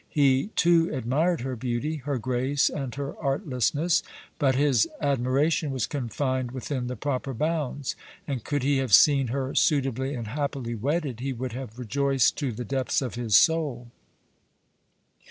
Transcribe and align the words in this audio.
He, 0.09 0.47
too, 0.55 0.89
admired 0.91 1.41
her 1.41 1.55
beauty, 1.55 1.97
her 1.97 2.17
grace 2.17 2.71
and 2.71 2.95
her 2.95 3.15
artlessness, 3.19 4.01
but 4.39 4.55
his 4.55 4.87
admiration 4.99 5.69
was 5.69 5.85
confined 5.85 6.49
within 6.49 6.87
the 6.87 6.95
proper 6.95 7.35
bounds, 7.35 7.95
and 8.27 8.43
could 8.43 8.63
he 8.63 8.77
have 8.77 8.95
seen 8.95 9.27
her 9.27 9.53
suitably 9.53 10.15
and 10.15 10.29
happily 10.29 10.73
wedded, 10.73 11.19
he 11.19 11.33
would 11.33 11.53
have 11.53 11.77
rejoiced 11.77 12.35
to 12.37 12.51
the 12.51 12.65
depths 12.65 13.03
of 13.03 13.13
his 13.13 13.35
soul. 13.37 13.91